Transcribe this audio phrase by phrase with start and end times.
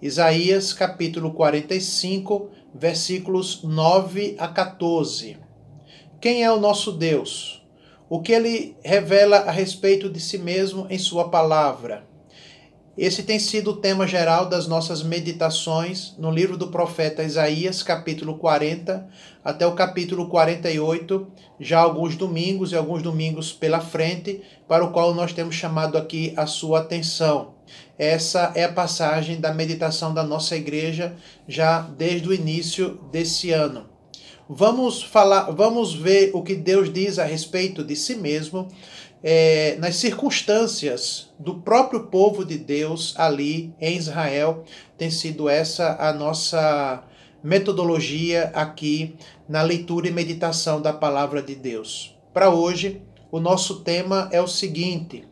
[0.00, 5.38] Isaías capítulo 45, versículos 9 a 14.
[6.20, 7.66] Quem é o nosso Deus?
[8.06, 12.06] O que ele revela a respeito de si mesmo em sua palavra?
[12.96, 18.36] Esse tem sido o tema geral das nossas meditações no livro do profeta Isaías, capítulo
[18.36, 19.08] 40
[19.42, 21.26] até o capítulo 48,
[21.58, 26.34] já alguns domingos e alguns domingos pela frente, para o qual nós temos chamado aqui
[26.36, 27.55] a sua atenção.
[27.98, 31.14] Essa é a passagem da meditação da nossa igreja
[31.46, 33.86] já desde o início desse ano.
[34.48, 38.68] Vamos falar, vamos ver o que Deus diz a respeito de si mesmo
[39.22, 44.64] é, nas circunstâncias do próprio povo de Deus ali em Israel.
[44.96, 47.02] Tem sido essa a nossa
[47.42, 49.16] metodologia aqui
[49.48, 52.16] na leitura e meditação da palavra de Deus.
[52.32, 55.24] Para hoje, o nosso tema é o seguinte: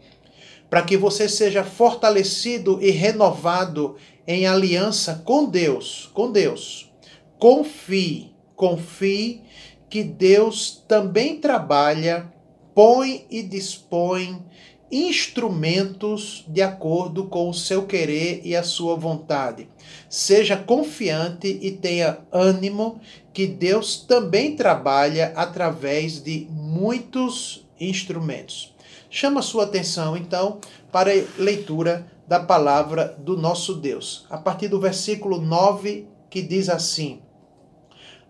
[0.75, 3.95] para que você seja fortalecido e renovado
[4.27, 6.93] em aliança com Deus, com Deus.
[7.39, 9.43] Confie, confie
[9.89, 12.29] que Deus também trabalha
[12.75, 14.45] põe e dispõe
[14.91, 19.69] instrumentos de acordo com o seu querer e a sua vontade.
[20.11, 23.01] Seja confiante e tenha ânimo
[23.33, 28.74] que Deus também trabalha através de muitos instrumentos.
[29.17, 30.59] Chama sua atenção então
[30.91, 34.27] para a leitura da palavra do nosso Deus.
[34.29, 37.23] A partir do versículo 9 que diz assim: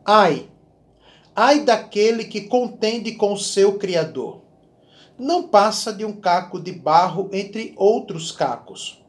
[0.05, 0.47] Ai,
[1.35, 4.43] Ai daquele que contende com o seu Criador.
[5.19, 9.03] Não passa de um caco de barro entre outros cacos.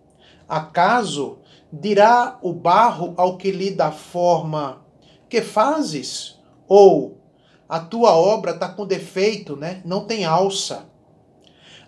[0.48, 1.40] Acaso
[1.74, 4.82] dirá o barro ao que lhe dá forma:
[5.28, 6.40] Que fazes?
[6.70, 7.18] Ou
[7.68, 9.82] a tua obra está com defeito, né?
[9.84, 10.95] não tem alça.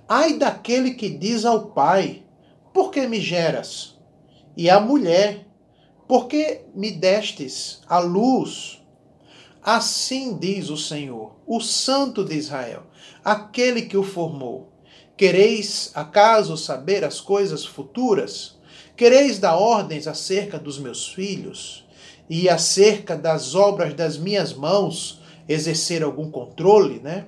[0.10, 2.24] Ai daquele que diz ao pai:
[2.74, 3.98] Por que me geras?
[4.56, 5.46] E à mulher:
[6.08, 8.82] Por que me destes a luz?
[9.62, 12.84] Assim diz o Senhor, o Santo de Israel,
[13.24, 14.72] aquele que o formou.
[15.18, 18.58] Quereis acaso saber as coisas futuras?
[18.96, 21.86] Quereis dar ordens acerca dos meus filhos?
[22.30, 27.26] E acerca das obras das minhas mãos, exercer algum controle, né?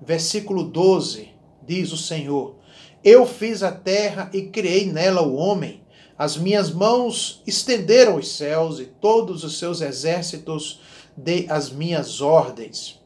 [0.00, 1.35] Versículo 12,
[1.66, 2.56] diz o Senhor:
[3.02, 5.82] Eu fiz a terra e criei nela o homem.
[6.18, 10.80] As minhas mãos estenderam os céus e todos os seus exércitos
[11.16, 13.00] dei as minhas ordens.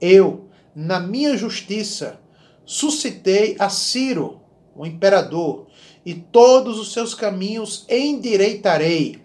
[0.00, 2.20] Eu, na minha justiça,
[2.64, 4.40] suscitei a Ciro,
[4.74, 5.66] o imperador,
[6.04, 9.20] e todos os seus caminhos endireitarei.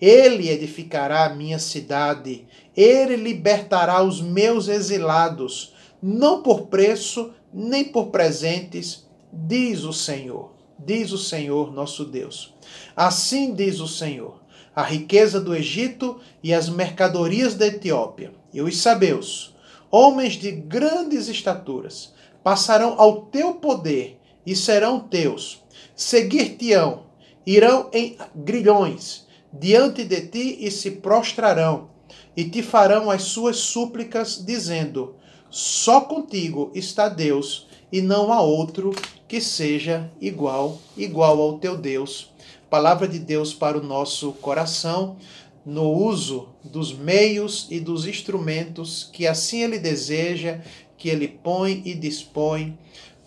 [0.00, 5.72] Ele edificará a minha cidade, ele libertará os meus exilados,
[6.02, 10.52] não por preço, nem por presentes, diz o Senhor.
[10.78, 12.54] Diz o Senhor nosso Deus.
[12.96, 14.40] Assim diz o Senhor:
[14.74, 19.54] a riqueza do Egito e as mercadorias da Etiópia, e os sabeus,
[19.90, 22.12] homens de grandes estaturas,
[22.42, 25.62] passarão ao teu poder e serão teus.
[25.94, 27.04] Seguir-te-ão,
[27.46, 31.90] irão em grilhões diante de ti e se prostrarão,
[32.34, 35.16] e te farão as suas súplicas, dizendo:
[35.52, 38.92] Só contigo está Deus, e não há outro
[39.28, 42.32] que seja igual, igual ao teu Deus
[42.72, 45.18] palavra de Deus para o nosso coração,
[45.62, 50.62] no uso dos meios e dos instrumentos que assim ele deseja,
[50.96, 52.78] que ele põe e dispõe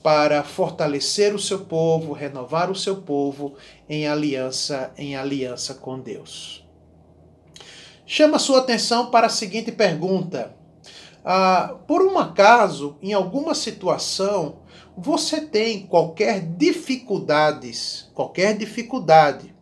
[0.01, 3.53] para fortalecer o seu povo, renovar o seu povo
[3.87, 6.65] em aliança, em aliança com Deus.
[8.03, 10.54] Chama sua atenção para a seguinte pergunta:
[11.25, 14.57] ah, por um acaso, em alguma situação,
[14.95, 19.55] você tem qualquer dificuldades, qualquer dificuldade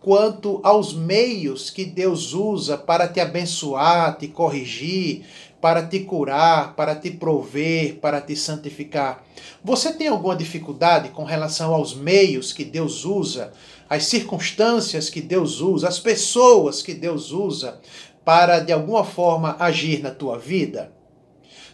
[0.00, 5.24] quanto aos meios que Deus usa para te abençoar, te corrigir,
[5.60, 9.24] para te curar, para te prover, para te santificar.
[9.64, 13.52] Você tem alguma dificuldade com relação aos meios que Deus usa,
[13.88, 17.80] as circunstâncias que Deus usa, as pessoas que Deus usa
[18.24, 20.95] para de alguma forma agir na tua vida?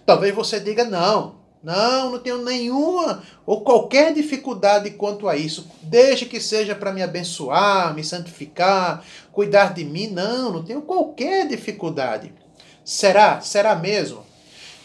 [0.05, 5.71] Talvez você diga não, não, não tenho nenhuma ou qualquer dificuldade quanto a isso.
[5.83, 10.09] Desde que seja para me abençoar, me santificar, cuidar de mim.
[10.09, 12.33] Não, não tenho qualquer dificuldade.
[12.85, 13.41] Será?
[13.41, 14.25] Será mesmo?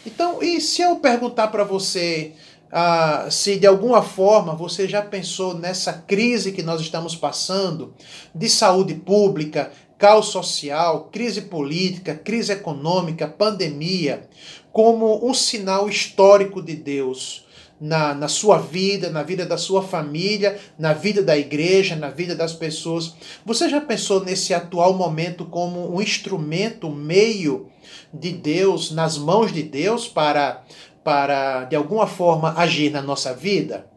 [0.06, 2.34] Então, e se eu perguntar para você
[2.72, 7.94] ah, se de alguma forma você já pensou nessa crise que nós estamos passando
[8.36, 14.28] de saúde pública, caos social, crise política, crise econômica, pandemia,
[14.72, 17.46] como um sinal histórico de Deus
[17.80, 22.36] na, na sua vida, na vida da sua família, na vida da igreja, na vida
[22.36, 23.16] das pessoas.
[23.46, 27.68] Você já pensou nesse atual momento como um instrumento, um meio
[28.14, 30.64] de Deus, nas mãos de Deus para,
[31.04, 33.97] para de alguma forma agir na nossa vida?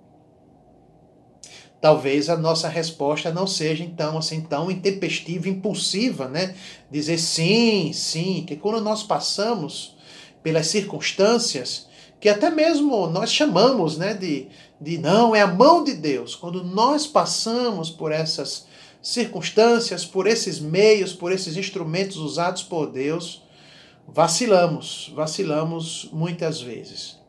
[1.80, 6.54] Talvez a nossa resposta não seja então assim tão intempestiva, impulsiva, né?
[6.90, 9.96] Dizer sim, sim, que quando nós passamos
[10.42, 11.88] pelas circunstâncias
[12.20, 14.48] que até mesmo nós chamamos, né, de,
[14.78, 16.36] de não, é a mão de Deus.
[16.36, 18.66] Quando nós passamos por essas
[19.02, 23.42] circunstâncias, por esses meios, por esses instrumentos usados por Deus,
[24.06, 27.19] vacilamos, vacilamos muitas vezes.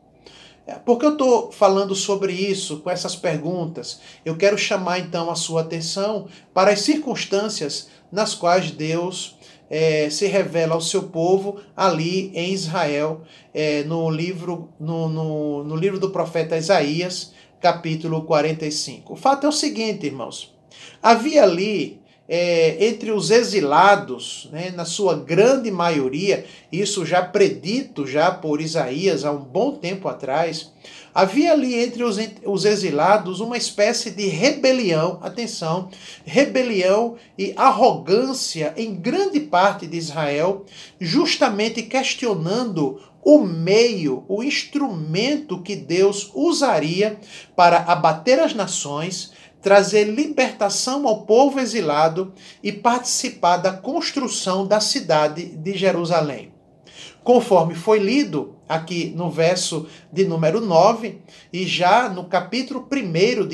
[0.66, 4.00] É, por que eu estou falando sobre isso, com essas perguntas?
[4.24, 9.36] Eu quero chamar então a sua atenção para as circunstâncias nas quais Deus
[9.68, 13.22] é, se revela ao seu povo ali em Israel,
[13.54, 19.14] é, no, livro, no, no, no livro do profeta Isaías, capítulo 45.
[19.14, 20.54] O fato é o seguinte, irmãos:
[21.02, 28.30] havia ali é, entre os exilados, né, na sua grande maioria, isso já predito já
[28.30, 30.72] por Isaías há um bom tempo atrás,
[31.14, 35.90] havia ali entre os, os exilados uma espécie de rebelião, atenção,
[36.24, 40.64] rebelião e arrogância em grande parte de Israel,
[41.00, 47.20] justamente questionando o meio, o instrumento que Deus usaria
[47.54, 55.46] para abater as nações, trazer libertação ao povo exilado e participar da construção da cidade
[55.46, 56.52] de Jerusalém.
[57.22, 61.20] Conforme foi lido aqui no verso de número 9,
[61.52, 63.46] e já no capítulo 1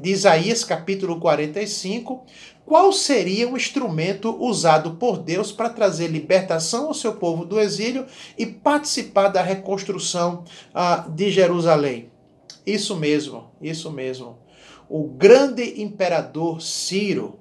[0.00, 2.24] de Isaías, capítulo 45,
[2.66, 8.06] qual seria o instrumento usado por Deus para trazer libertação ao seu povo do exílio
[8.36, 10.42] e participar da reconstrução
[10.74, 12.10] ah, de Jerusalém?
[12.66, 14.41] Isso mesmo, isso mesmo
[14.92, 17.38] o grande imperador Ciro.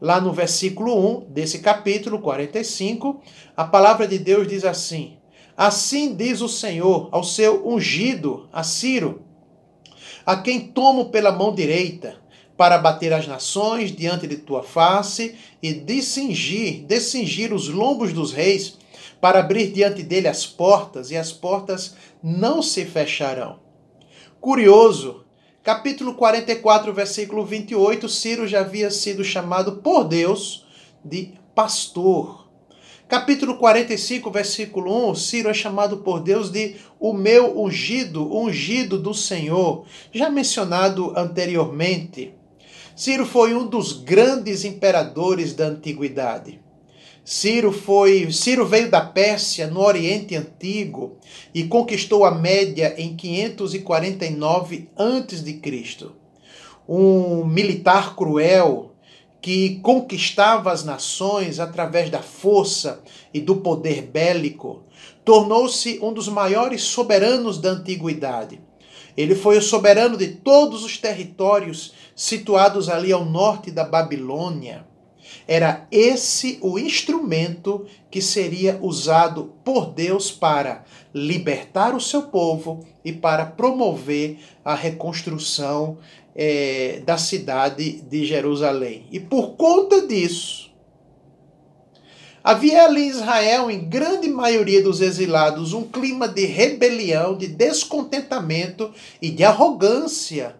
[0.00, 3.22] Lá no versículo 1 desse capítulo 45,
[3.56, 5.16] a palavra de Deus diz assim:
[5.56, 9.22] Assim diz o Senhor ao seu ungido, a Ciro,
[10.26, 12.16] a quem tomo pela mão direita,
[12.56, 18.76] para bater as nações diante de tua face e descingir, descingir os lombos dos reis,
[19.20, 23.60] para abrir diante dele as portas, e as portas não se fecharão.
[24.40, 25.27] Curioso
[25.62, 30.64] Capítulo 44, versículo 28, Ciro já havia sido chamado por Deus
[31.04, 32.48] de pastor.
[33.08, 39.12] Capítulo 45, versículo 1, Ciro é chamado por Deus de o meu ungido, ungido do
[39.12, 42.34] Senhor, já mencionado anteriormente.
[42.94, 46.60] Ciro foi um dos grandes imperadores da antiguidade.
[47.30, 51.18] Ciro foi, Ciro veio da Pérsia, no Oriente Antigo,
[51.54, 56.06] e conquistou a Média em 549 a.C.
[56.88, 58.94] Um militar cruel
[59.42, 63.02] que conquistava as nações através da força
[63.34, 64.84] e do poder bélico,
[65.22, 68.58] tornou-se um dos maiores soberanos da antiguidade.
[69.14, 74.87] Ele foi o soberano de todos os territórios situados ali ao norte da Babilônia.
[75.46, 80.84] Era esse o instrumento que seria usado por Deus para
[81.14, 85.98] libertar o seu povo e para promover a reconstrução
[86.34, 89.06] é, da cidade de Jerusalém.
[89.10, 90.70] E por conta disso,
[92.44, 98.92] havia ali em Israel, em grande maioria dos exilados, um clima de rebelião, de descontentamento
[99.20, 100.56] e de arrogância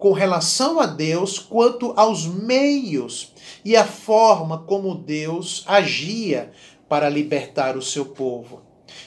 [0.00, 6.50] com relação a Deus quanto aos meios e a forma como Deus agia
[6.88, 8.62] para libertar o seu povo.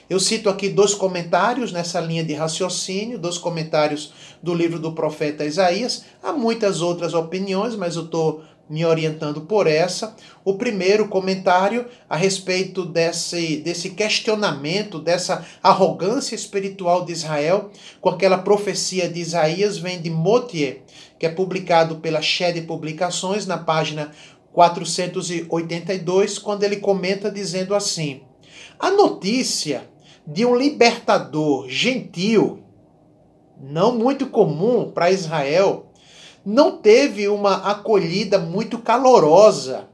[0.07, 5.43] Eu cito aqui dois comentários nessa linha de raciocínio, dois comentários do livro do profeta
[5.43, 6.05] Isaías.
[6.21, 10.15] Há muitas outras opiniões, mas eu estou me orientando por essa.
[10.43, 18.37] O primeiro comentário a respeito desse, desse questionamento, dessa arrogância espiritual de Israel, com aquela
[18.37, 20.81] profecia de Isaías, vem de Motier,
[21.19, 24.11] que é publicado pela Shed Publicações, na página
[24.53, 28.21] 482, quando ele comenta dizendo assim:
[28.79, 29.89] A notícia
[30.25, 32.63] de um libertador gentil,
[33.61, 35.87] não muito comum para Israel,
[36.45, 39.87] não teve uma acolhida muito calorosa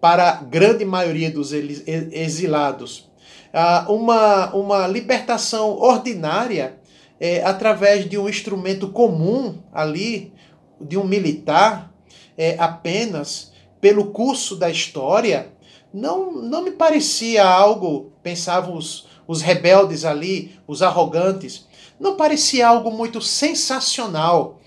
[0.00, 3.08] para a grande maioria dos exilados.
[3.52, 6.78] Ah, uma, uma libertação ordinária
[7.18, 10.32] é, através de um instrumento comum ali,
[10.80, 11.92] de um militar,
[12.36, 15.52] é, apenas pelo curso da história,
[15.92, 21.66] não, não me parecia algo, pensavam os, os rebeldes ali, os arrogantes,
[21.98, 24.59] não parecia algo muito sensacional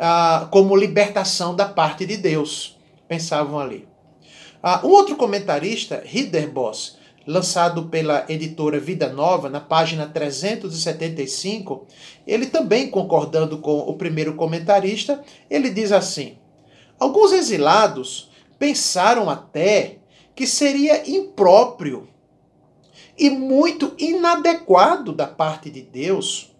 [0.00, 3.86] ah, como libertação da parte de Deus, pensavam ali.
[4.62, 11.86] Ah, um outro comentarista, Riederboss, lançado pela editora Vida Nova, na página 375,
[12.26, 16.38] ele também concordando com o primeiro comentarista, ele diz assim:
[16.98, 19.98] Alguns exilados pensaram até
[20.34, 22.08] que seria impróprio
[23.18, 26.50] e muito inadequado da parte de Deus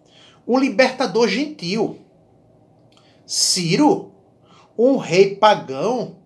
[0.47, 1.99] um libertador gentil.
[3.33, 4.11] Ciro,
[4.77, 6.17] um rei pagão,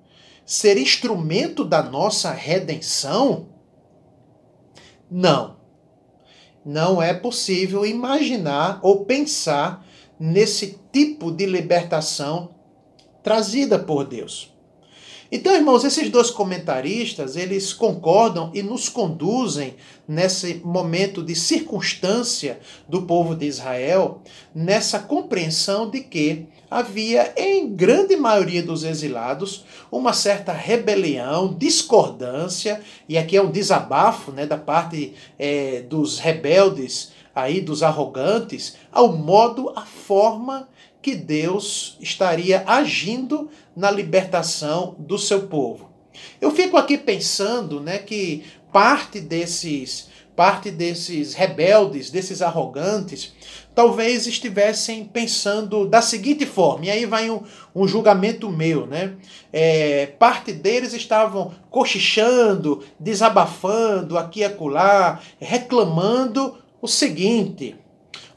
[0.44, 3.50] ser instrumento da nossa redenção?
[5.10, 5.58] Não.
[6.66, 9.86] Não é possível imaginar ou pensar
[10.20, 12.56] nesse tipo de libertação
[13.22, 14.52] trazida por Deus.
[15.32, 19.76] Então, irmãos, esses dois comentaristas, eles concordam e nos conduzem
[20.08, 22.60] nesse momento de circunstância
[22.90, 24.24] do povo de Israel,
[24.56, 33.18] nessa compreensão de que havia, em grande maioria dos exilados, uma certa rebelião, discordância, e
[33.18, 39.72] aqui é um desabafo né, da parte é, dos rebeldes, aí dos arrogantes, ao modo,
[39.76, 40.68] a forma
[41.02, 45.90] que Deus estaria agindo na libertação do seu povo.
[46.40, 53.34] Eu fico aqui pensando, né, que parte desses parte desses rebeldes, desses arrogantes,
[53.74, 57.42] talvez estivessem pensando da seguinte forma, e aí vai um,
[57.74, 59.15] um julgamento meu, né?
[59.51, 67.75] É, parte deles estavam cochichando, desabafando aqui e acolá, reclamando o seguinte: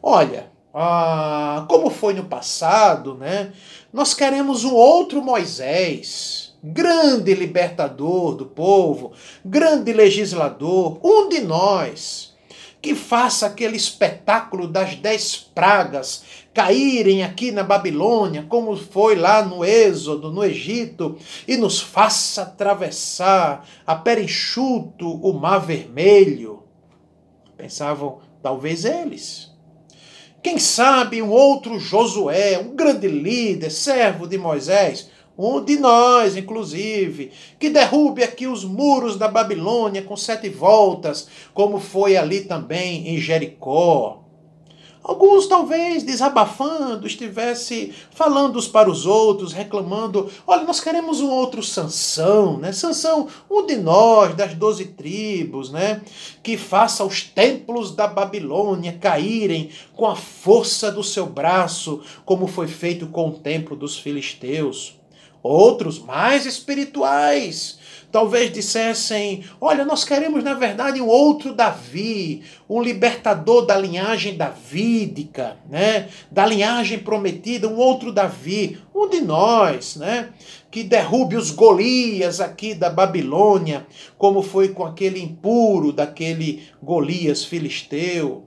[0.03, 3.53] olha, ah, como foi no passado, né?
[3.93, 9.13] Nós queremos um outro Moisés, grande libertador do povo,
[9.45, 12.37] grande legislador, um de nós,
[12.81, 16.25] que faça aquele espetáculo das dez pragas
[16.55, 23.65] caírem aqui na Babilônia, como foi lá no Êxodo, no Egito, e nos faça atravessar
[23.87, 26.65] a pé enxuto o Mar Vermelho.
[27.57, 29.48] Pensavam, talvez eles.
[30.43, 37.33] Quem sabe um outro Josué, um grande líder, servo de Moisés, um de nós, inclusive,
[37.59, 43.19] que derrube aqui os muros da Babilônia com sete voltas, como foi ali também em
[43.19, 44.28] Jericó.
[45.09, 51.63] Alguns talvez desabafando, estivesse falando uns para os outros, reclamando: olha, nós queremos um outro
[51.63, 52.73] Sansão, né?
[52.73, 56.03] Sansão, um de nós, das doze tribos, né?
[56.43, 62.69] Que faça os templos da Babilônia caírem com a força do seu braço, como foi
[62.69, 64.95] feito com o templo dos filisteus.
[65.43, 67.78] Outros mais espirituais
[68.11, 75.57] talvez dissessem: Olha, nós queremos na verdade um outro Davi, um libertador da linhagem davídica,
[75.69, 76.09] né?
[76.31, 80.31] da linhagem prometida, um outro Davi, um de nós, né?
[80.71, 83.87] que derrube os Golias aqui da Babilônia,
[84.17, 88.45] como foi com aquele impuro daquele Golias filisteu.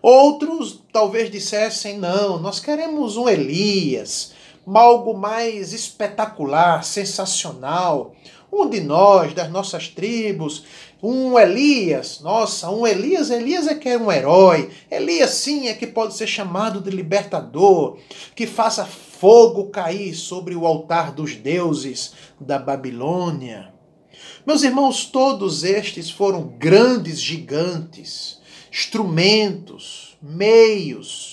[0.00, 4.32] Outros talvez dissessem: Não, nós queremos um Elias
[4.66, 8.14] algo mais espetacular, sensacional,
[8.52, 10.64] um de nós, das nossas tribos,
[11.02, 15.86] um Elias, nossa, um Elias, Elias é que é um herói, Elias sim é que
[15.86, 17.96] pode ser chamado de libertador,
[18.36, 23.72] que faça fogo cair sobre o altar dos deuses da Babilônia.
[24.44, 28.38] Meus irmãos, todos estes foram grandes gigantes,
[28.70, 31.31] instrumentos, meios,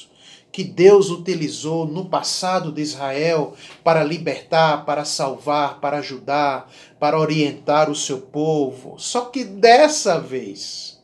[0.51, 3.53] que Deus utilizou no passado de Israel
[3.83, 8.95] para libertar, para salvar, para ajudar, para orientar o seu povo.
[8.97, 10.99] Só que dessa vez,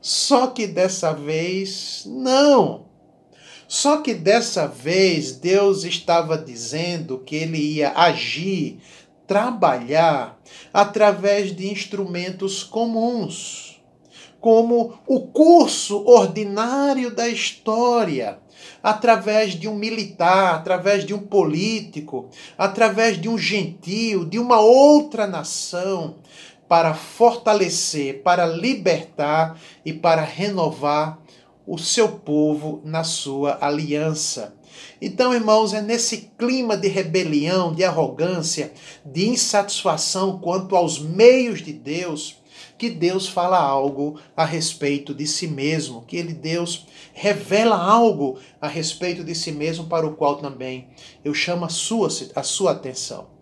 [0.00, 2.86] só que dessa vez, não.
[3.66, 8.78] Só que dessa vez Deus estava dizendo que ele ia agir,
[9.26, 10.38] trabalhar
[10.72, 13.82] através de instrumentos comuns,
[14.40, 18.38] como o curso ordinário da história
[18.86, 25.26] através de um militar, através de um político, através de um gentil, de uma outra
[25.26, 26.18] nação,
[26.68, 31.18] para fortalecer, para libertar e para renovar
[31.66, 34.54] o seu povo na sua aliança.
[35.02, 38.72] Então, irmãos, é nesse clima de rebelião, de arrogância,
[39.04, 42.36] de insatisfação quanto aos meios de Deus,
[42.78, 48.68] que Deus fala algo a respeito de si mesmo, que ele Deus revela algo a
[48.68, 50.88] respeito de si mesmo para o qual também
[51.24, 53.34] eu chamo a sua, a sua atenção.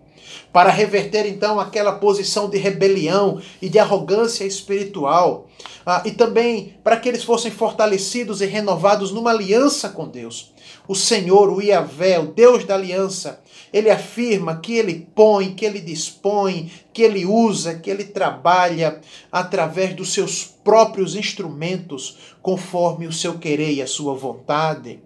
[0.53, 5.49] para reverter então aquela posição de rebelião e de arrogância espiritual,
[5.87, 10.53] ah, e também para que eles fossem fortalecidos e renovados numa aliança com Deus.
[10.89, 13.41] O Senhor, o Iavé, o Deus da aliança,
[13.73, 19.95] ele afirma que ele põe, que ele dispõe, que ele usa, que ele trabalha através
[19.95, 25.01] dos seus próprios instrumentos, conforme o seu querer e a sua vontade.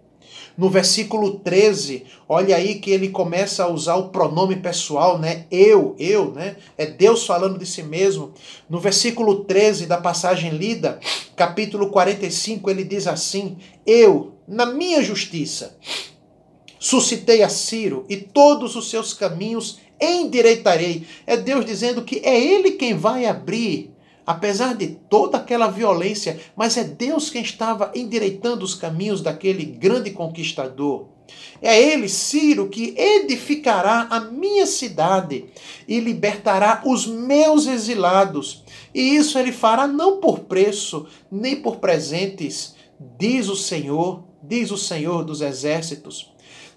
[0.56, 5.46] No versículo 13, olha aí que ele começa a usar o pronome pessoal, né?
[5.50, 6.56] Eu, eu, né?
[6.76, 8.32] É Deus falando de si mesmo.
[8.68, 10.98] No versículo 13 da passagem lida,
[11.36, 15.78] capítulo 45, ele diz assim: Eu, na minha justiça,
[16.78, 21.06] suscitei a Ciro e todos os seus caminhos endireitarei.
[21.26, 23.96] É Deus dizendo que é Ele quem vai abrir
[24.28, 30.10] apesar de toda aquela violência, mas é Deus quem estava endireitando os caminhos daquele grande
[30.10, 31.06] conquistador.
[31.62, 35.46] É ele, Ciro, que edificará a minha cidade
[35.88, 38.62] e libertará os meus exilados.
[38.94, 42.74] E isso ele fará não por preço, nem por presentes,
[43.18, 46.30] diz o Senhor, diz o Senhor dos exércitos.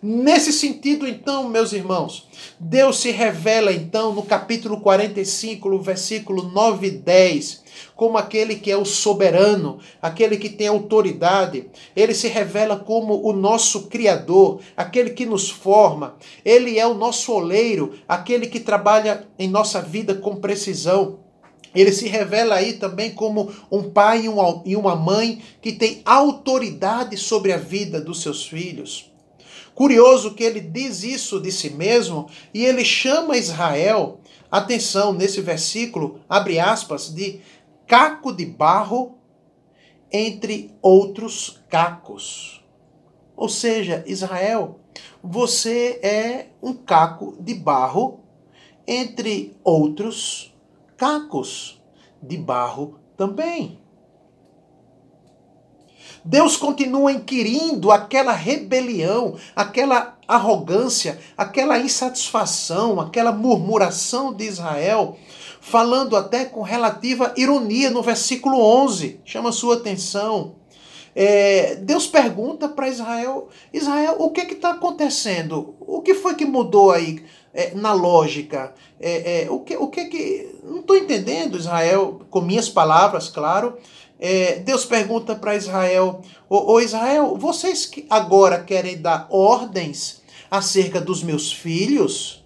[0.03, 2.27] Nesse sentido, então, meus irmãos,
[2.59, 7.63] Deus se revela, então, no capítulo 45, no versículo 9 e 10,
[7.95, 11.69] como aquele que é o soberano, aquele que tem autoridade.
[11.95, 16.15] Ele se revela como o nosso Criador, aquele que nos forma.
[16.43, 21.19] Ele é o nosso oleiro, aquele que trabalha em nossa vida com precisão.
[21.75, 24.23] Ele se revela aí também como um pai
[24.65, 29.10] e uma mãe que tem autoridade sobre a vida dos seus filhos.
[29.81, 34.19] Curioso que ele diz isso de si mesmo e ele chama Israel,
[34.51, 37.41] atenção nesse versículo, abre aspas, de
[37.87, 39.17] caco de barro
[40.11, 42.63] entre outros cacos.
[43.35, 44.79] Ou seja, Israel,
[45.23, 48.19] você é um caco de barro
[48.85, 50.53] entre outros
[50.95, 51.81] cacos
[52.21, 53.80] de barro também.
[56.23, 65.17] Deus continua inquirindo aquela rebelião, aquela arrogância, aquela insatisfação, aquela murmuração de Israel,
[65.59, 69.19] falando até com relativa ironia no versículo 11.
[69.25, 70.55] Chama sua atenção.
[71.15, 75.75] É, Deus pergunta para Israel: Israel, o que está acontecendo?
[75.79, 78.73] O que foi que mudou aí é, na lógica?
[78.99, 80.55] É, é o que, o que que.
[80.63, 83.77] Não estou entendendo, Israel, com minhas palavras, claro
[84.21, 91.01] é, Deus pergunta para Israel: Ô, ô Israel, vocês que agora querem dar ordens acerca
[91.01, 92.45] dos meus filhos?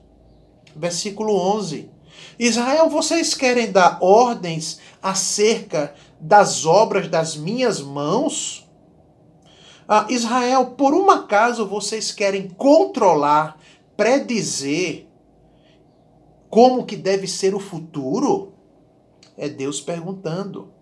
[0.76, 1.90] Versículo 11.
[2.40, 8.66] Israel, vocês querem dar ordens acerca das obras das minhas mãos?
[9.88, 13.60] Ah, Israel, por um acaso vocês querem controlar,
[13.96, 15.06] predizer
[16.56, 18.54] como que deve ser o futuro?
[19.38, 20.75] É Deus perguntando.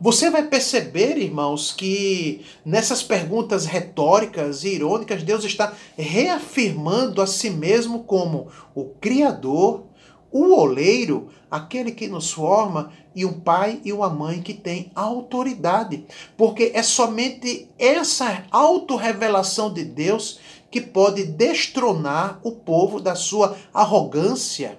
[0.00, 7.48] Você vai perceber, irmãos, que nessas perguntas retóricas e irônicas, Deus está reafirmando a si
[7.48, 9.84] mesmo como o Criador,
[10.32, 16.04] o oleiro, aquele que nos forma, e um pai e uma mãe que tem autoridade.
[16.36, 20.40] Porque é somente essa autorrevelação de Deus
[20.72, 24.76] que pode destronar o povo da sua arrogância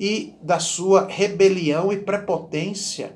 [0.00, 3.14] e da sua rebelião e prepotência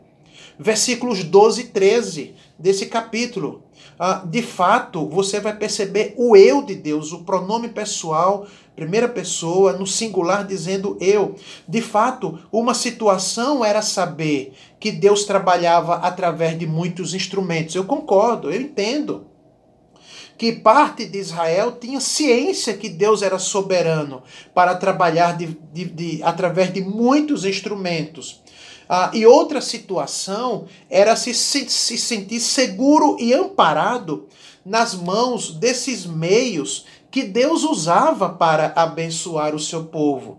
[0.60, 3.62] versículos 12 e 13 desse capítulo.
[3.98, 8.46] Ah, de fato, você vai perceber o eu de Deus, o pronome pessoal,
[8.76, 11.34] primeira pessoa, no singular, dizendo eu.
[11.66, 17.74] De fato, uma situação era saber que Deus trabalhava através de muitos instrumentos.
[17.74, 19.29] Eu concordo, eu entendo
[20.40, 24.22] que parte de Israel tinha ciência que Deus era soberano
[24.54, 28.40] para trabalhar de, de, de, através de muitos instrumentos.
[28.88, 34.28] Ah, e outra situação era se, se, se sentir seguro e amparado
[34.64, 40.38] nas mãos desses meios que Deus usava para abençoar o seu povo.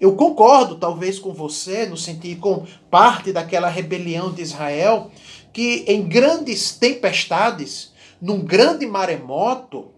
[0.00, 5.10] Eu concordo, talvez, com você, no sentido com parte daquela rebelião de Israel,
[5.52, 7.91] que em grandes tempestades,
[8.22, 9.90] num grande maremoto,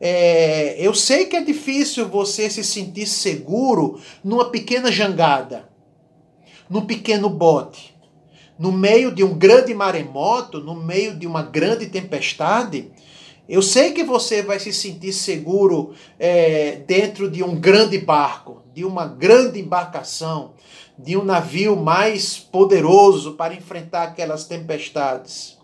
[0.00, 5.72] é, eu sei que é difícil você se sentir seguro numa pequena jangada
[6.72, 7.94] num pequeno bote,
[8.58, 12.90] no meio de um grande maremoto, no meio de uma grande tempestade,
[13.46, 18.86] eu sei que você vai se sentir seguro é, dentro de um grande barco, de
[18.86, 20.54] uma grande embarcação,
[20.96, 25.58] de um navio mais poderoso para enfrentar aquelas tempestades.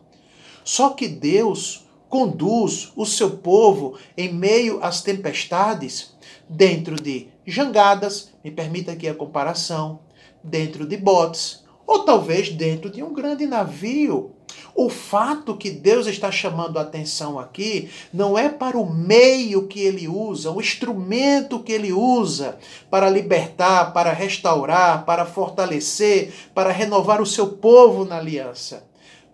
[0.62, 6.16] Só que Deus conduz o seu povo em meio às tempestades
[6.48, 10.00] dentro de jangadas, me permita aqui a comparação,
[10.42, 14.32] dentro de botes, ou talvez dentro de um grande navio.
[14.74, 19.80] O fato que Deus está chamando a atenção aqui não é para o meio que
[19.80, 22.58] ele usa, o instrumento que ele usa
[22.90, 28.87] para libertar, para restaurar, para fortalecer, para renovar o seu povo na aliança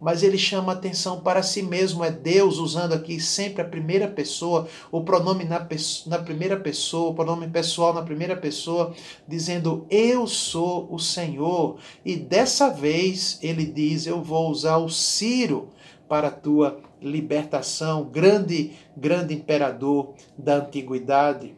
[0.05, 2.05] mas ele chama atenção para si mesmo.
[2.05, 5.67] É Deus usando aqui sempre a primeira pessoa, o pronome na,
[6.07, 8.93] na primeira pessoa, o pronome pessoal na primeira pessoa,
[9.27, 11.79] dizendo: Eu sou o Senhor.
[12.05, 15.71] E dessa vez ele diz: Eu vou usar o Ciro
[16.07, 21.57] para a tua libertação, grande, grande imperador da antiguidade.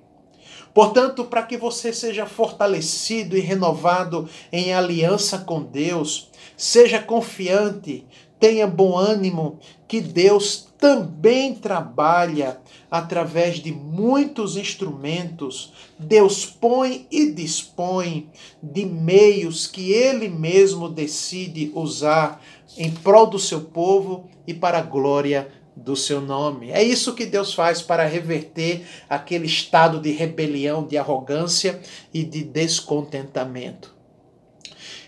[0.72, 8.06] Portanto, para que você seja fortalecido e renovado em aliança com Deus, seja confiante,
[8.38, 12.59] tenha bom ânimo, que Deus também trabalha
[12.90, 15.72] através de muitos instrumentos.
[15.99, 18.31] Deus põe e dispõe
[18.62, 22.42] de meios que Ele mesmo decide usar
[22.77, 26.70] em prol do seu povo e para a glória do seu nome.
[26.70, 31.81] É isso que Deus faz para reverter aquele estado de rebelião, de arrogância
[32.12, 33.94] e de descontentamento.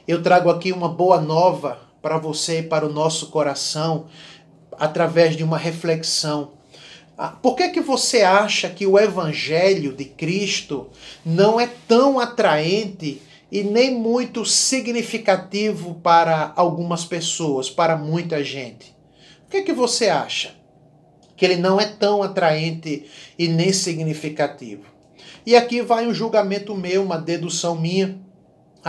[0.06, 4.06] Eu trago aqui uma boa nova para você e para o nosso coração
[4.78, 6.52] através de uma reflexão.
[7.16, 10.88] Ah, por que, que você acha que o Evangelho de Cristo
[11.26, 18.94] não é tão atraente e nem muito significativo para algumas pessoas, para muita gente?
[19.42, 20.54] Por que, que você acha
[21.36, 23.06] que ele não é tão atraente
[23.36, 24.84] e nem significativo?
[25.44, 28.16] E aqui vai um julgamento meu, uma dedução minha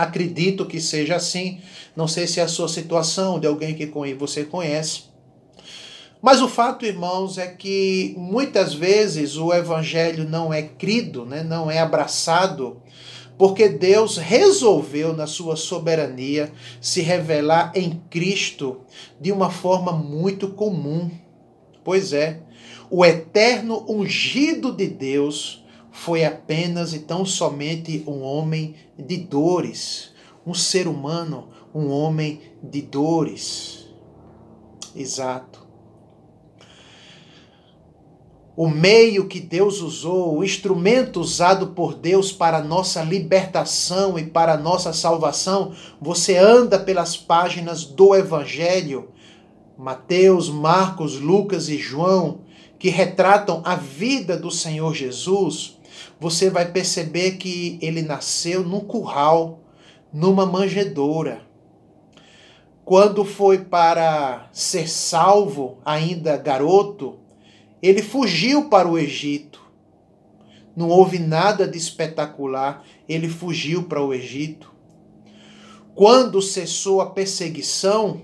[0.02, 1.60] Acredito que seja assim.
[1.94, 5.10] Não sei se é a sua situação, de alguém que você conhece.
[6.22, 11.42] Mas o fato, irmãos, é que muitas vezes o evangelho não é crido, né?
[11.42, 12.82] não é abraçado,
[13.38, 18.82] porque Deus resolveu, na sua soberania, se revelar em Cristo
[19.18, 21.10] de uma forma muito comum.
[21.82, 22.40] Pois é,
[22.90, 30.12] o eterno ungido de Deus foi apenas e tão somente um homem de dores,
[30.46, 33.86] um ser humano, um homem de dores.
[34.94, 35.68] Exato.
[38.56, 44.56] O meio que Deus usou, o instrumento usado por Deus para nossa libertação e para
[44.58, 49.08] nossa salvação, você anda pelas páginas do Evangelho,
[49.78, 52.40] Mateus, Marcos, Lucas e João,
[52.78, 55.79] que retratam a vida do Senhor Jesus
[56.20, 59.60] você vai perceber que ele nasceu num curral,
[60.12, 61.40] numa manjedoura.
[62.84, 67.18] Quando foi para ser salvo, ainda garoto,
[67.82, 69.62] ele fugiu para o Egito.
[70.76, 74.70] Não houve nada de espetacular, ele fugiu para o Egito.
[75.94, 78.22] Quando cessou a perseguição,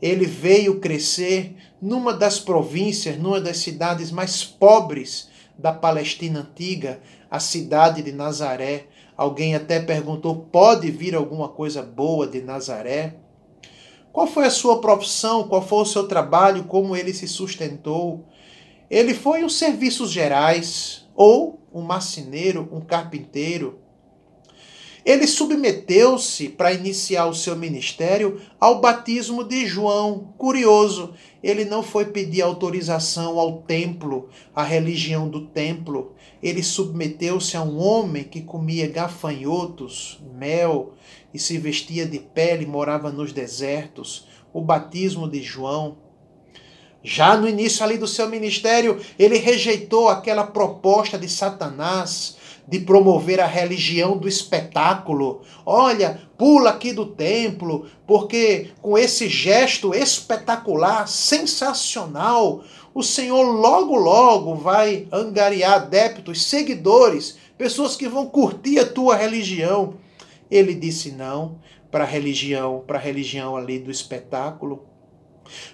[0.00, 7.40] ele veio crescer numa das províncias, numa das cidades mais pobres da Palestina antiga, a
[7.40, 8.86] cidade de Nazaré.
[9.16, 13.16] Alguém até perguntou: pode vir alguma coisa boa de Nazaré?
[14.12, 15.46] Qual foi a sua profissão?
[15.48, 16.64] Qual foi o seu trabalho?
[16.64, 18.24] Como ele se sustentou?
[18.90, 23.78] Ele foi um serviços gerais, ou um marceneiro, um carpinteiro.
[25.08, 30.34] Ele submeteu-se para iniciar o seu ministério ao batismo de João.
[30.36, 36.12] Curioso, ele não foi pedir autorização ao templo, à religião do templo.
[36.42, 40.92] Ele submeteu-se a um homem que comia gafanhotos, mel
[41.32, 44.28] e se vestia de pele e morava nos desertos.
[44.52, 45.96] O batismo de João.
[47.02, 52.36] Já no início ali do seu ministério, ele rejeitou aquela proposta de Satanás
[52.68, 55.40] de promover a religião do espetáculo.
[55.64, 62.62] Olha, pula aqui do templo, porque com esse gesto espetacular, sensacional,
[62.94, 69.94] o Senhor logo logo vai angariar adeptos, seguidores, pessoas que vão curtir a tua religião.
[70.50, 71.58] Ele disse não
[71.90, 74.84] para a religião, para a religião ali do espetáculo,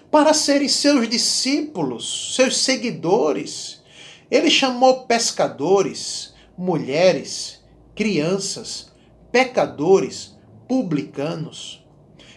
[0.09, 3.83] para serem seus discípulos, seus seguidores.
[4.31, 7.63] Ele chamou pescadores, mulheres,
[7.93, 8.91] crianças,
[9.31, 10.37] pecadores,
[10.67, 11.85] publicanos.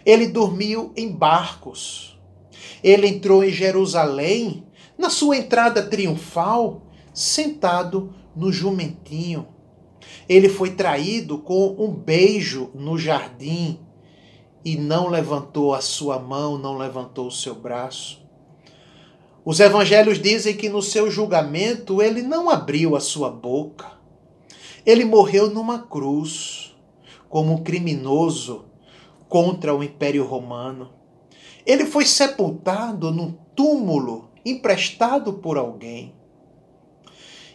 [0.05, 2.19] Ele dormiu em barcos.
[2.83, 4.65] Ele entrou em Jerusalém,
[4.97, 9.49] na sua entrada triunfal, sentado no jumentinho.
[10.29, 13.81] Ele foi traído com um beijo no jardim
[14.65, 18.23] e não levantou a sua mão, não levantou o seu braço.
[19.45, 23.98] Os evangelhos dizem que no seu julgamento ele não abriu a sua boca.
[24.89, 26.75] Ele morreu numa cruz
[27.29, 28.65] como um criminoso
[29.29, 30.89] contra o Império Romano.
[31.67, 36.15] Ele foi sepultado num túmulo emprestado por alguém.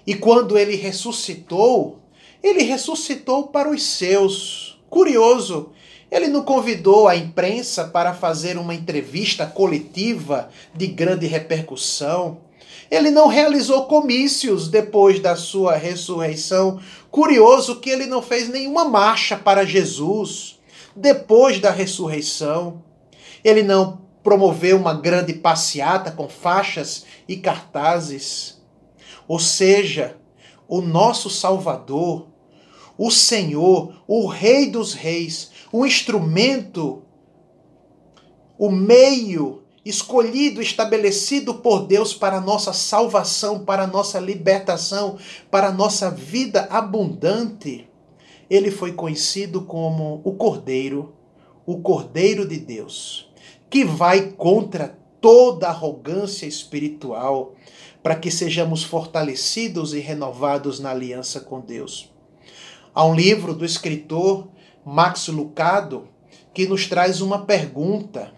[0.06, 2.04] E quando ele ressuscitou,
[2.44, 4.80] ele ressuscitou para os seus.
[4.88, 5.72] Curioso,
[6.12, 12.42] ele não convidou a imprensa para fazer uma entrevista coletiva de grande repercussão.
[12.94, 16.80] Ele não realizou comícios depois da sua ressurreição.
[17.10, 20.60] Curioso que ele não fez nenhuma marcha para Jesus
[20.96, 22.84] depois da ressurreição.
[23.44, 28.62] Ele não promoveu uma grande passeata com faixas e cartazes.
[29.28, 30.16] Ou seja,
[30.68, 32.28] o nosso Salvador,
[32.96, 37.02] o Senhor, o Rei dos Reis, o instrumento,
[38.56, 45.18] o meio escolhido, estabelecido por Deus para nossa salvação, para nossa libertação,
[45.52, 47.90] para nossa vida abundante.
[48.50, 51.14] Ele foi conhecido como o Cordeiro,
[51.66, 53.30] o Cordeiro de Deus,
[53.70, 57.56] que vai contra toda arrogância espiritual,
[58.02, 62.12] para que sejamos fortalecidos e renovados na aliança com Deus.
[62.94, 64.50] Há um livro do escritor
[64.86, 66.10] Max Lucado
[66.54, 68.34] que nos traz uma pergunta.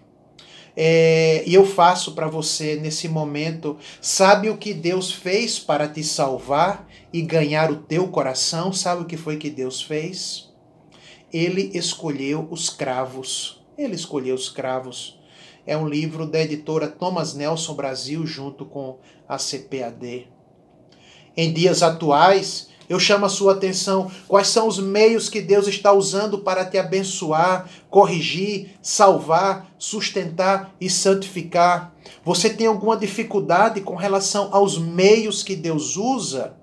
[0.77, 6.03] É, e eu faço para você nesse momento: sabe o que Deus fez para te
[6.03, 8.73] salvar e ganhar o teu coração?
[8.73, 10.53] Sabe o que foi que Deus fez?
[11.31, 13.63] Ele escolheu os cravos.
[13.77, 15.19] Ele escolheu os cravos.
[15.65, 20.27] É um livro da editora Thomas Nelson Brasil, junto com a CPAD.
[21.35, 25.91] Em dias atuais, eu chamo a sua atenção quais são os meios que Deus está
[25.91, 31.93] usando para te abençoar, corrigir, salvar, sustentar e santificar.
[32.23, 36.55] Você tem alguma dificuldade com relação aos meios que Deus usa?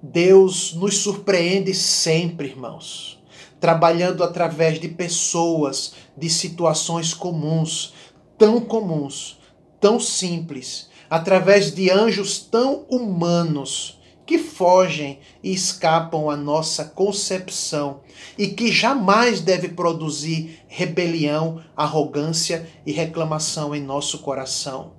[0.00, 3.20] Deus nos surpreende sempre, irmãos,
[3.58, 7.94] trabalhando através de pessoas, de situações comuns,
[8.38, 9.40] tão comuns,
[9.80, 18.00] tão simples através de anjos tão humanos que fogem e escapam à nossa concepção
[18.36, 24.96] e que jamais deve produzir rebelião, arrogância e reclamação em nosso coração.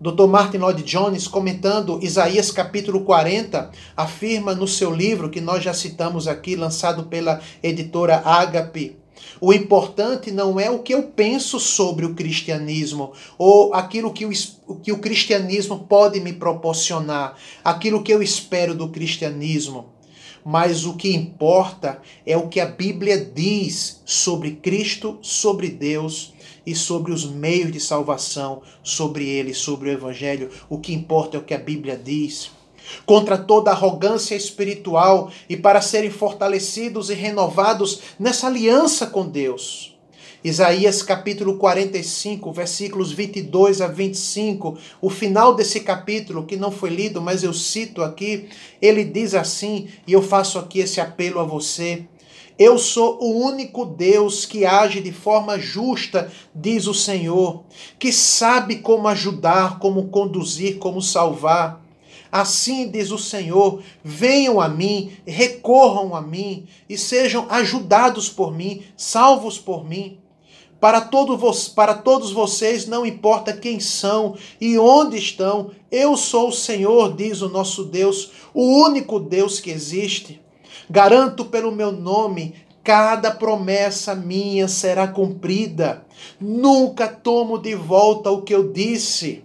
[0.00, 0.28] Dr.
[0.28, 6.28] Martin Lloyd Jones, comentando Isaías capítulo 40, afirma no seu livro, que nós já citamos
[6.28, 8.96] aqui, lançado pela editora Ágape,
[9.40, 14.30] o importante não é o que eu penso sobre o cristianismo ou aquilo que o,
[14.76, 19.86] que o cristianismo pode me proporcionar, aquilo que eu espero do cristianismo.
[20.44, 26.32] Mas o que importa é o que a Bíblia diz sobre Cristo, sobre Deus
[26.64, 30.50] e sobre os meios de salvação, sobre ele, sobre o Evangelho.
[30.68, 32.50] O que importa é o que a Bíblia diz
[33.04, 39.98] contra toda arrogância espiritual e para serem fortalecidos e renovados nessa aliança com Deus.
[40.42, 47.20] Isaías capítulo 45, versículos 22 a 25, o final desse capítulo que não foi lido,
[47.20, 48.48] mas eu cito aqui,
[48.80, 52.04] ele diz assim, e eu faço aqui esse apelo a você:
[52.56, 57.64] Eu sou o único Deus que age de forma justa, diz o Senhor,
[57.98, 61.87] que sabe como ajudar, como conduzir, como salvar.
[62.30, 68.82] Assim diz o Senhor: venham a mim, recorram a mim e sejam ajudados por mim,
[68.96, 70.18] salvos por mim.
[70.80, 71.36] Para, todo
[71.74, 77.42] para todos vocês, não importa quem são e onde estão, eu sou o Senhor, diz
[77.42, 80.40] o nosso Deus, o único Deus que existe.
[80.88, 86.06] Garanto pelo meu nome, cada promessa minha será cumprida.
[86.40, 89.44] Nunca tomo de volta o que eu disse.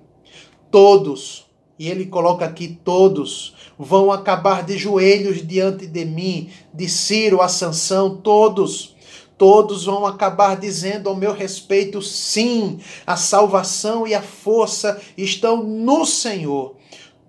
[0.69, 7.41] Todos e ele coloca aqui: todos vão acabar de joelhos diante de mim, de Ciro
[7.41, 8.93] a Sansão, todos.
[9.35, 16.05] Todos vão acabar dizendo ao meu respeito: sim, a salvação e a força estão no
[16.05, 16.75] Senhor.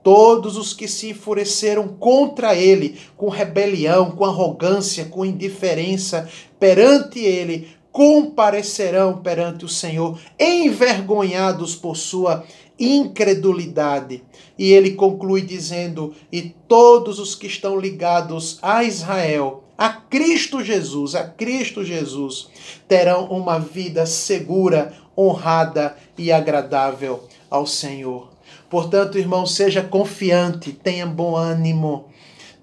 [0.02, 6.28] Todos os que se enfureceram contra ele, com rebelião, com arrogância, com indiferença
[6.61, 12.44] perante ele, comparecerão perante o Senhor, envergonhados por sua
[12.76, 14.20] incredulidade.
[14.59, 21.14] E ele conclui dizendo: E todos os que estão ligados a Israel, a Cristo Jesus,
[21.14, 22.48] a Cristo Jesus,
[22.88, 28.28] terão uma vida segura, honrada e agradável ao Senhor.
[28.68, 32.07] Portanto, irmão, seja confiante, tenha bom ânimo.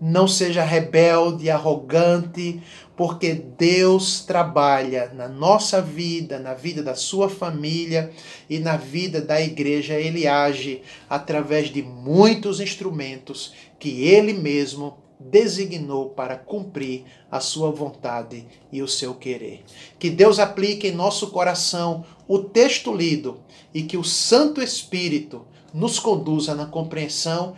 [0.04, 2.62] Não seja rebelde, arrogante,
[2.96, 8.12] porque Deus trabalha na nossa vida, na vida da sua família
[8.50, 9.96] e na vida da igreja.
[9.96, 18.46] Ele age através de muitos instrumentos que ele mesmo designou para cumprir a sua vontade
[18.72, 19.64] e o seu querer.
[20.00, 23.40] Que Deus aplique em nosso coração o texto lido
[23.74, 27.56] e que o Santo Espírito nos conduza na compreensão,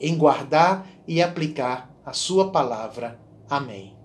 [0.00, 3.18] em guardar e aplicar a sua palavra.
[3.48, 3.95] Amém.